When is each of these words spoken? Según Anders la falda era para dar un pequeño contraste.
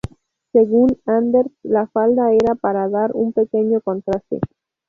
Según 0.51 0.97
Anders 1.05 1.51
la 1.61 1.85
falda 1.85 2.33
era 2.33 2.55
para 2.55 2.89
dar 2.89 3.11
un 3.13 3.33
pequeño 3.33 3.81
contraste. 3.81 4.39